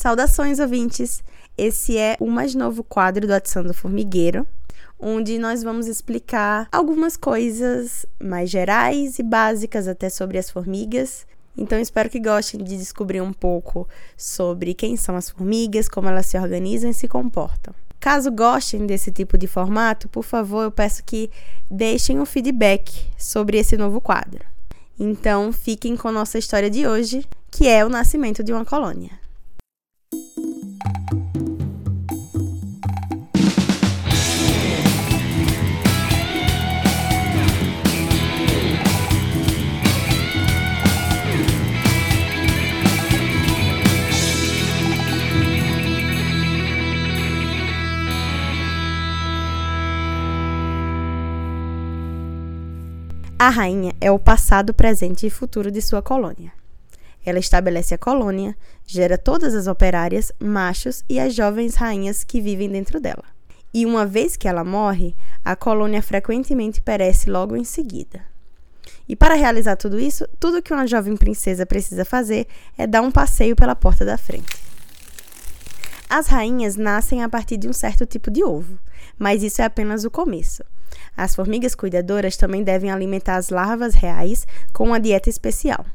[0.00, 1.22] Saudações, ouvintes!
[1.58, 4.46] Esse é o mais novo quadro do Adição do Formigueiro,
[4.98, 11.26] onde nós vamos explicar algumas coisas mais gerais e básicas até sobre as formigas.
[11.54, 13.86] Então, espero que gostem de descobrir um pouco
[14.16, 17.74] sobre quem são as formigas, como elas se organizam e se comportam.
[18.00, 21.30] Caso gostem desse tipo de formato, por favor, eu peço que
[21.70, 24.46] deixem um feedback sobre esse novo quadro.
[24.98, 29.20] Então, fiquem com nossa história de hoje, que é o nascimento de uma colônia.
[53.40, 56.59] A rainha é o passado, presente e futuro de sua colônia.
[57.24, 58.56] Ela estabelece a colônia,
[58.86, 63.24] gera todas as operárias, machos e as jovens rainhas que vivem dentro dela.
[63.72, 68.20] E uma vez que ela morre, a colônia frequentemente perece logo em seguida.
[69.08, 73.10] E para realizar tudo isso, tudo que uma jovem princesa precisa fazer é dar um
[73.10, 74.56] passeio pela porta da frente.
[76.08, 78.78] As rainhas nascem a partir de um certo tipo de ovo,
[79.16, 80.64] mas isso é apenas o começo.
[81.16, 85.86] As formigas cuidadoras também devem alimentar as larvas reais com uma dieta especial.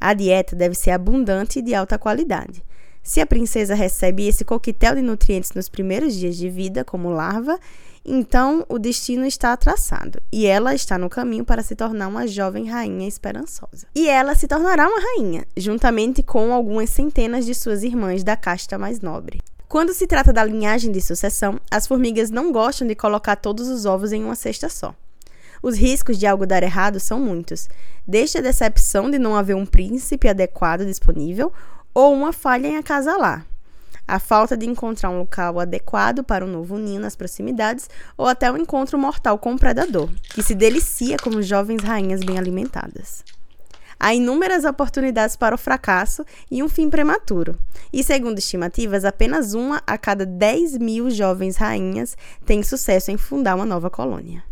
[0.00, 2.62] A dieta deve ser abundante e de alta qualidade.
[3.02, 7.58] Se a princesa recebe esse coquetel de nutrientes nos primeiros dias de vida, como larva,
[8.04, 12.68] então o destino está traçado e ela está no caminho para se tornar uma jovem
[12.68, 13.86] rainha esperançosa.
[13.94, 18.78] E ela se tornará uma rainha, juntamente com algumas centenas de suas irmãs da casta
[18.78, 19.40] mais nobre.
[19.68, 23.84] Quando se trata da linhagem de sucessão, as formigas não gostam de colocar todos os
[23.84, 24.94] ovos em uma cesta só.
[25.62, 27.68] Os riscos de algo dar errado são muitos,
[28.06, 31.52] desde a decepção de não haver um príncipe adequado disponível
[31.92, 33.44] ou uma falha em acasalar,
[34.06, 38.50] a falta de encontrar um local adequado para um novo ninho nas proximidades ou até
[38.50, 43.22] o um encontro mortal com o predador, que se delicia como jovens rainhas bem alimentadas.
[44.00, 47.58] Há inúmeras oportunidades para o fracasso e um fim prematuro.
[47.92, 52.16] E segundo estimativas, apenas uma a cada 10 mil jovens rainhas
[52.46, 54.47] tem sucesso em fundar uma nova colônia.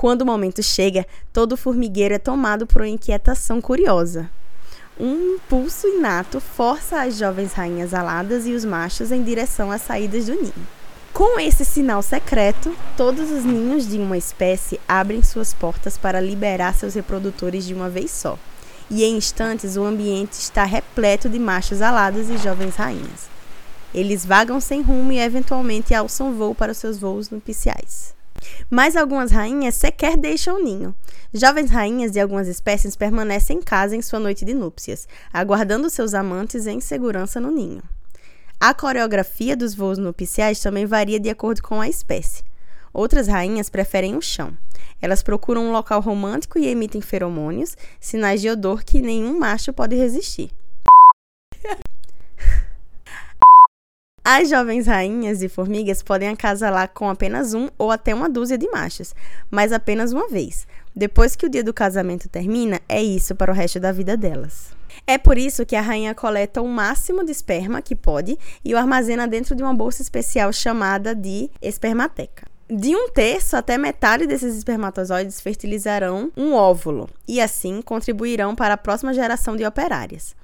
[0.00, 4.30] Quando o momento chega, todo formigueiro é tomado por uma inquietação curiosa.
[4.98, 10.24] Um impulso inato força as jovens rainhas aladas e os machos em direção às saídas
[10.24, 10.66] do ninho.
[11.12, 16.74] Com esse sinal secreto, todos os ninhos de uma espécie abrem suas portas para liberar
[16.74, 18.38] seus reprodutores de uma vez só.
[18.90, 23.28] E em instantes o ambiente está repleto de machos alados e jovens rainhas.
[23.94, 28.18] Eles vagam sem rumo e eventualmente alçam voo para seus voos nupciais.
[28.68, 30.94] Mas algumas rainhas sequer deixam o ninho.
[31.32, 36.14] Jovens rainhas de algumas espécies permanecem em casa em sua noite de núpcias, aguardando seus
[36.14, 37.82] amantes em segurança no ninho.
[38.58, 42.42] A coreografia dos voos nupciais também varia de acordo com a espécie.
[42.92, 44.56] Outras rainhas preferem o chão.
[45.00, 49.96] Elas procuram um local romântico e emitem feromônios, sinais de odor que nenhum macho pode
[49.96, 50.50] resistir.
[54.22, 58.68] As jovens rainhas e formigas podem acasalar com apenas um ou até uma dúzia de
[58.68, 59.14] machos,
[59.50, 60.66] mas apenas uma vez.
[60.94, 64.72] Depois que o dia do casamento termina, é isso para o resto da vida delas.
[65.06, 68.78] É por isso que a rainha coleta o máximo de esperma que pode e o
[68.78, 72.46] armazena dentro de uma bolsa especial chamada de espermateca.
[72.68, 78.78] De um terço até metade desses espermatozoides fertilizarão um óvulo e assim contribuirão para a
[78.78, 80.36] próxima geração de operárias.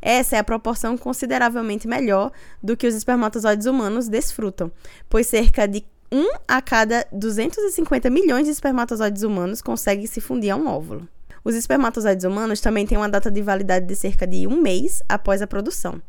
[0.00, 4.70] Essa é a proporção consideravelmente melhor do que os espermatozoides humanos desfrutam,
[5.08, 10.56] pois cerca de 1 a cada 250 milhões de espermatozoides humanos consegue se fundir a
[10.56, 11.08] um óvulo.
[11.42, 15.40] Os espermatozoides humanos também têm uma data de validade de cerca de um mês após
[15.40, 16.02] a produção,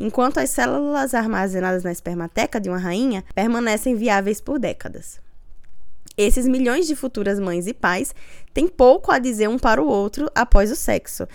[0.00, 5.20] enquanto as células armazenadas na espermateca de uma rainha permanecem viáveis por décadas.
[6.16, 8.14] Esses milhões de futuras mães e pais
[8.54, 11.28] têm pouco a dizer um para o outro após o sexo.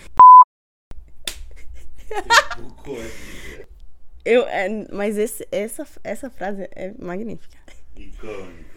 [4.24, 7.58] Eu, é, mas esse, essa, essa frase é magnífica.
[7.94, 8.74] Icônico.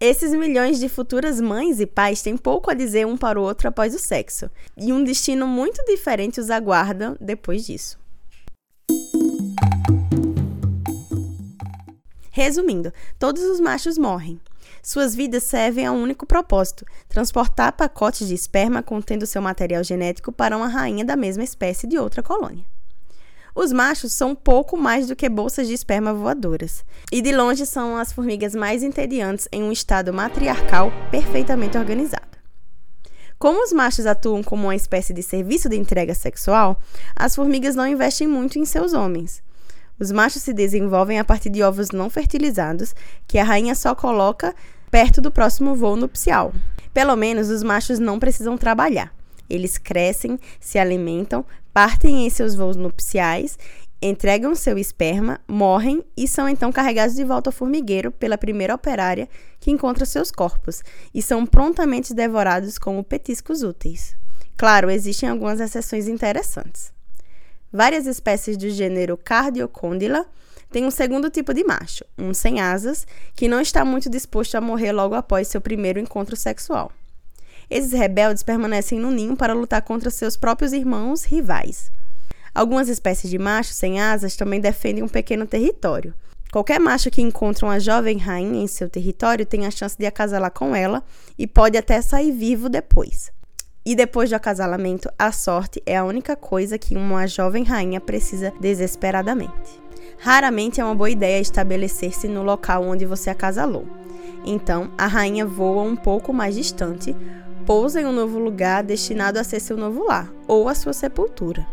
[0.00, 3.68] Esses milhões de futuras mães e pais têm pouco a dizer um para o outro
[3.68, 7.98] após o sexo, e um destino muito diferente os aguarda depois disso.
[12.30, 14.40] Resumindo, todos os machos morrem.
[14.82, 20.32] Suas vidas servem a um único propósito: transportar pacotes de esperma contendo seu material genético
[20.32, 22.64] para uma rainha da mesma espécie de outra colônia.
[23.54, 27.96] Os machos são pouco mais do que bolsas de esperma voadoras, e de longe são
[27.96, 32.38] as formigas mais entediantes em um estado matriarcal perfeitamente organizado.
[33.38, 36.80] Como os machos atuam como uma espécie de serviço de entrega sexual,
[37.16, 39.42] as formigas não investem muito em seus homens.
[39.98, 42.94] Os machos se desenvolvem a partir de ovos não fertilizados,
[43.26, 44.54] que a rainha só coloca
[44.90, 46.52] perto do próximo voo nupcial.
[46.94, 49.12] Pelo menos os machos não precisam trabalhar.
[49.48, 53.58] Eles crescem, se alimentam, partem em seus voos nupciais,
[54.00, 59.28] entregam seu esperma, morrem e são então carregados de volta ao formigueiro pela primeira operária
[59.58, 64.16] que encontra seus corpos e são prontamente devorados como petiscos úteis.
[64.56, 66.92] Claro, existem algumas exceções interessantes.
[67.72, 70.26] Várias espécies do gênero Cardiocondyla
[70.70, 74.60] têm um segundo tipo de macho, um sem asas, que não está muito disposto a
[74.60, 76.90] morrer logo após seu primeiro encontro sexual.
[77.70, 81.92] Esses rebeldes permanecem no ninho para lutar contra seus próprios irmãos rivais.
[82.54, 86.14] Algumas espécies de machos sem asas também defendem um pequeno território.
[86.50, 90.50] Qualquer macho que encontra uma jovem rainha em seu território tem a chance de acasalar
[90.50, 91.04] com ela
[91.36, 93.30] e pode até sair vivo depois.
[93.88, 98.52] E depois do acasalamento, a sorte é a única coisa que uma jovem rainha precisa
[98.60, 99.80] desesperadamente.
[100.18, 103.86] Raramente é uma boa ideia estabelecer-se no local onde você acasalou.
[104.44, 107.16] Então, a rainha voa um pouco mais distante,
[107.64, 111.66] pousa em um novo lugar destinado a ser seu novo lar ou a sua sepultura.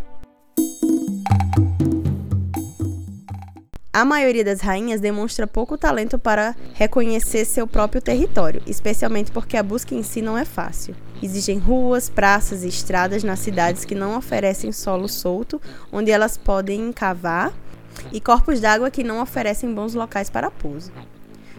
[3.92, 9.64] A maioria das rainhas demonstra pouco talento para reconhecer seu próprio território, especialmente porque a
[9.64, 10.96] busca em si não é fácil.
[11.22, 16.92] Existem ruas, praças e estradas nas cidades que não oferecem solo solto, onde elas podem
[16.92, 17.54] cavar,
[18.12, 20.92] e corpos d'água que não oferecem bons locais para pouso.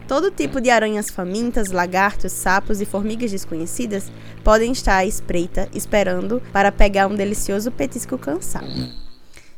[0.07, 4.11] Todo tipo de aranhas famintas, lagartos, sapos e formigas desconhecidas
[4.45, 9.06] podem estar à espreita, esperando para pegar um delicioso petisco cansado.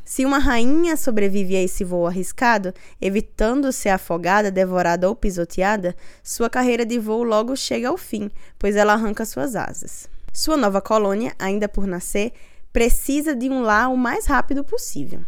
[0.09, 6.49] Se uma rainha sobrevive a esse voo arriscado, evitando ser afogada, devorada ou pisoteada, sua
[6.49, 10.09] carreira de voo logo chega ao fim, pois ela arranca suas asas.
[10.33, 12.33] Sua nova colônia, ainda por nascer,
[12.73, 15.21] precisa de um lar o mais rápido possível.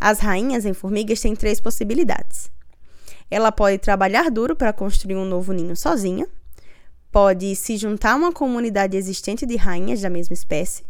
[0.00, 2.50] As rainhas em formigas têm três possibilidades.
[3.30, 6.26] Ela pode trabalhar duro para construir um novo ninho sozinha,
[7.10, 10.84] pode se juntar a uma comunidade existente de rainhas da mesma espécie,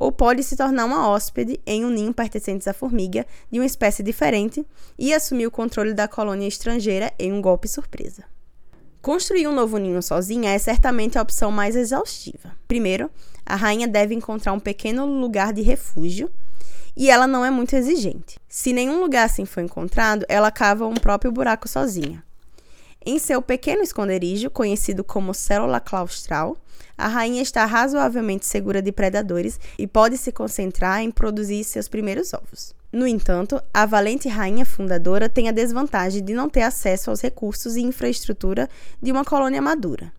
[0.00, 4.00] ou pode se tornar uma hóspede em um ninho pertencente à formiga de uma espécie
[4.00, 4.64] diferente
[4.96, 8.22] e assumir o controle da colônia estrangeira em um golpe surpresa.
[9.02, 12.52] Construir um novo ninho sozinha é certamente a opção mais exaustiva.
[12.68, 13.10] Primeiro,
[13.44, 16.30] a rainha deve encontrar um pequeno lugar de refúgio
[16.96, 18.38] e ela não é muito exigente.
[18.48, 22.22] Se nenhum lugar assim for encontrado, ela cava um próprio buraco sozinha.
[23.04, 26.56] Em seu pequeno esconderijo, conhecido como célula claustral,
[26.96, 32.34] a rainha está razoavelmente segura de predadores e pode se concentrar em produzir seus primeiros
[32.34, 32.74] ovos.
[32.92, 37.76] No entanto, a valente rainha fundadora tem a desvantagem de não ter acesso aos recursos
[37.76, 38.68] e infraestrutura
[39.00, 40.12] de uma colônia madura.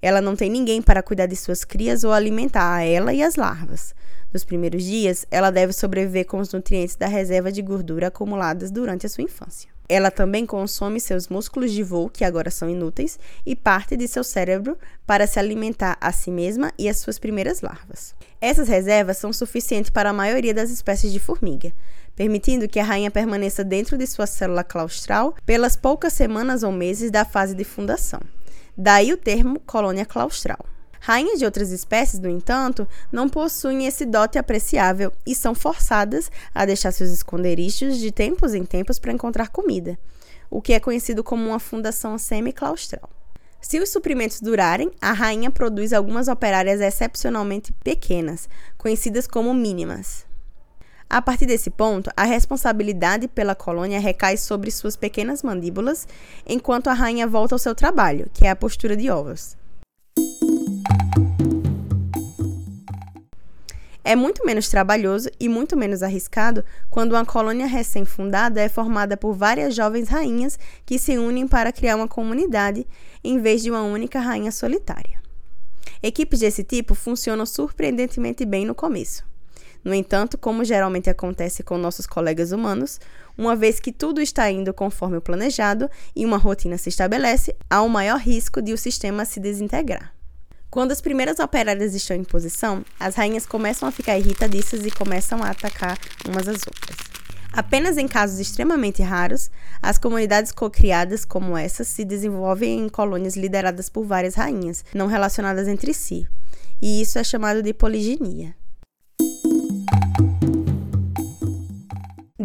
[0.00, 3.34] Ela não tem ninguém para cuidar de suas crias ou alimentar a ela e as
[3.34, 3.94] larvas.
[4.32, 9.06] Nos primeiros dias, ela deve sobreviver com os nutrientes da reserva de gordura acumuladas durante
[9.06, 9.77] a sua infância.
[9.88, 14.22] Ela também consome seus músculos de voo, que agora são inúteis, e parte de seu
[14.22, 14.76] cérebro
[15.06, 18.14] para se alimentar a si mesma e as suas primeiras larvas.
[18.40, 21.72] Essas reservas são suficientes para a maioria das espécies de formiga,
[22.14, 27.10] permitindo que a rainha permaneça dentro de sua célula claustral pelas poucas semanas ou meses
[27.10, 28.20] da fase de fundação.
[28.76, 30.64] Daí o termo colônia claustral.
[31.00, 36.64] Rainhas de outras espécies, no entanto, não possuem esse dote apreciável e são forçadas a
[36.64, 39.98] deixar seus esconderijos de tempos em tempos para encontrar comida,
[40.50, 43.08] o que é conhecido como uma fundação semi-claustral.
[43.60, 50.26] Se os suprimentos durarem, a rainha produz algumas operárias excepcionalmente pequenas, conhecidas como mínimas.
[51.10, 56.06] A partir desse ponto, a responsabilidade pela colônia recai sobre suas pequenas mandíbulas,
[56.46, 59.56] enquanto a rainha volta ao seu trabalho, que é a postura de ovos.
[64.08, 69.34] É muito menos trabalhoso e muito menos arriscado quando uma colônia recém-fundada é formada por
[69.34, 72.86] várias jovens rainhas que se unem para criar uma comunidade
[73.22, 75.20] em vez de uma única rainha solitária.
[76.02, 79.26] Equipes desse tipo funcionam surpreendentemente bem no começo.
[79.84, 82.98] No entanto, como geralmente acontece com nossos colegas humanos,
[83.36, 87.82] uma vez que tudo está indo conforme o planejado e uma rotina se estabelece, há
[87.82, 90.17] um maior risco de o sistema se desintegrar.
[90.70, 95.42] Quando as primeiras operárias estão em posição, as rainhas começam a ficar irritadiças e começam
[95.42, 95.98] a atacar
[96.28, 96.96] umas às outras.
[97.50, 103.88] Apenas em casos extremamente raros, as comunidades cocriadas como essa se desenvolvem em colônias lideradas
[103.88, 106.28] por várias rainhas, não relacionadas entre si,
[106.82, 108.54] e isso é chamado de poliginia.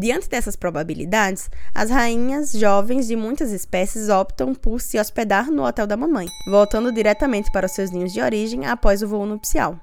[0.04, 5.88] Diante dessas probabilidades, as rainhas jovens de muitas espécies optam por se hospedar no hotel
[5.88, 9.80] da mamãe, voltando diretamente para os seus ninhos de origem após o voo nupcial.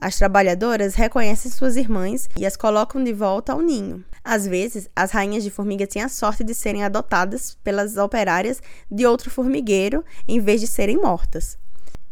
[0.00, 4.02] As trabalhadoras reconhecem suas irmãs e as colocam de volta ao ninho.
[4.24, 9.04] Às vezes, as rainhas de formiga têm a sorte de serem adotadas pelas operárias de
[9.04, 11.58] outro formigueiro em vez de serem mortas.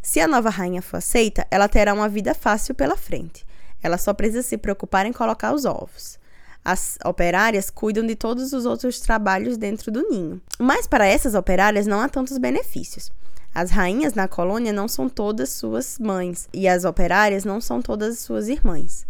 [0.02, 3.46] Se a nova rainha for aceita, ela terá uma vida fácil pela frente.
[3.82, 6.20] Ela só precisa se preocupar em colocar os ovos.
[6.64, 10.40] As operárias cuidam de todos os outros trabalhos dentro do ninho.
[10.58, 13.10] Mas para essas operárias não há tantos benefícios.
[13.54, 18.18] As rainhas na colônia não são todas suas mães e as operárias não são todas
[18.20, 19.04] suas irmãs.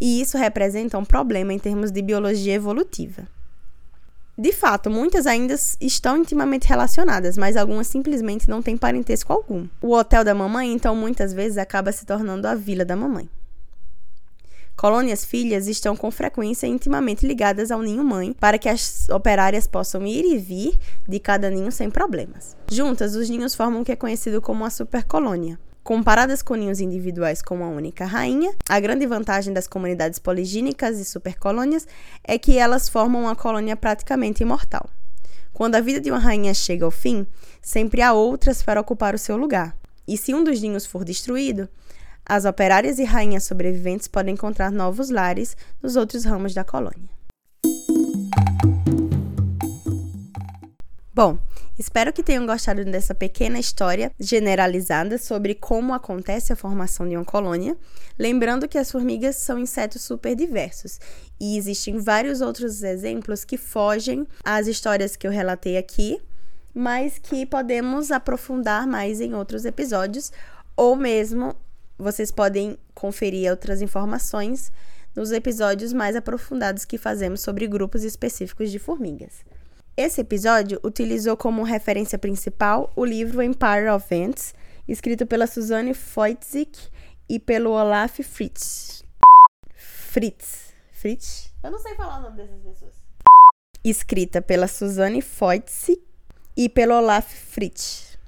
[0.00, 3.28] E isso representa um problema em termos de biologia evolutiva.
[4.36, 9.68] De fato, muitas ainda estão intimamente relacionadas, mas algumas simplesmente não têm parentesco algum.
[9.80, 13.28] O hotel da mamãe, então, muitas vezes acaba se tornando a vila da mamãe.
[14.76, 20.24] Colônias filhas estão com frequência intimamente ligadas ao ninho-mãe para que as operárias possam ir
[20.24, 20.76] e vir
[21.08, 22.56] de cada ninho sem problemas.
[22.70, 25.58] Juntas, os ninhos formam o que é conhecido como a supercolônia.
[25.84, 31.04] Comparadas com ninhos individuais com uma única rainha, a grande vantagem das comunidades poligínicas e
[31.04, 31.86] supercolônias
[32.24, 34.88] é que elas formam uma colônia praticamente imortal.
[35.52, 37.26] Quando a vida de uma rainha chega ao fim,
[37.62, 39.76] sempre há outras para ocupar o seu lugar.
[40.06, 41.68] E se um dos ninhos for destruído,
[42.26, 47.08] as operárias e rainhas sobreviventes podem encontrar novos lares nos outros ramos da colônia.
[51.14, 51.38] Bom,
[51.78, 57.24] espero que tenham gostado dessa pequena história generalizada sobre como acontece a formação de uma
[57.24, 57.76] colônia.
[58.18, 60.98] Lembrando que as formigas são insetos super diversos
[61.40, 66.20] e existem vários outros exemplos que fogem às histórias que eu relatei aqui,
[66.74, 70.32] mas que podemos aprofundar mais em outros episódios
[70.76, 71.54] ou mesmo
[71.98, 74.72] vocês podem conferir outras informações
[75.14, 79.44] nos episódios mais aprofundados que fazemos sobre grupos específicos de formigas.
[79.96, 84.52] Esse episódio utilizou como referência principal o livro Empire of Ants,
[84.88, 86.90] escrito pela Suzanne Foitzik
[87.28, 89.04] e pelo Olaf Fritz.
[89.76, 90.74] Fritz.
[90.92, 91.52] Fritz?
[91.62, 92.92] Eu não sei falar o nome dessas pessoas.
[93.84, 96.02] Escrita pela Suzanne Foitzik
[96.56, 98.18] e pelo Olaf Fritz.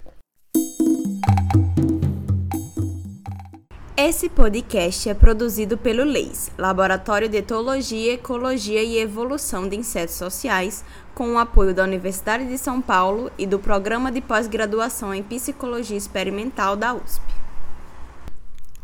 [3.99, 10.85] Esse podcast é produzido pelo LEIS, Laboratório de Etologia, Ecologia e Evolução de Insetos Sociais,
[11.15, 15.97] com o apoio da Universidade de São Paulo e do Programa de Pós-Graduação em Psicologia
[15.97, 17.23] Experimental da USP.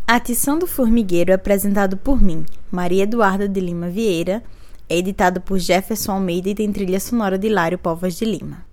[0.07, 4.42] A Atição do Formigueiro é apresentado por mim, Maria Eduarda de Lima Vieira,
[4.88, 8.71] é editado por Jefferson Almeida e tem trilha sonora de Lário Povas de Lima.